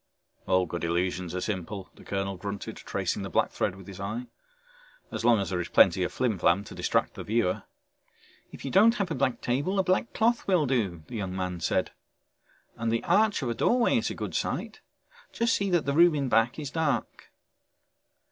"All 0.47 0.65
good 0.65 0.83
illusions 0.83 1.35
are 1.35 1.41
simple," 1.41 1.91
the 1.93 2.03
colonel 2.03 2.35
grunted, 2.35 2.75
tracing 2.75 3.21
the 3.21 3.29
black 3.29 3.51
thread 3.51 3.75
with 3.75 3.85
his 3.85 3.99
eye. 3.99 4.25
"As 5.11 5.23
long 5.23 5.39
as 5.39 5.51
there 5.51 5.61
is 5.61 5.67
plenty 5.69 6.01
of 6.01 6.11
flimflam 6.11 6.63
to 6.63 6.73
distract 6.73 7.13
the 7.13 7.23
viewer." 7.23 7.65
"If 8.51 8.65
you 8.65 8.71
don't 8.71 8.95
have 8.95 9.11
a 9.11 9.13
black 9.13 9.41
table, 9.41 9.77
a 9.77 9.83
black 9.83 10.11
cloth 10.13 10.47
will 10.47 10.65
do," 10.65 11.03
the 11.05 11.17
young 11.17 11.35
man 11.35 11.59
said. 11.59 11.91
"And 12.77 12.91
the 12.91 13.03
arch 13.03 13.43
of 13.43 13.49
a 13.49 13.53
doorway 13.53 13.97
is 13.99 14.09
a 14.09 14.15
good 14.15 14.33
site, 14.33 14.81
just 15.31 15.53
see 15.53 15.69
that 15.69 15.85
the 15.85 15.93
room 15.93 16.15
in 16.15 16.29
back 16.29 16.57
is 16.57 16.71
dark." 16.71 17.29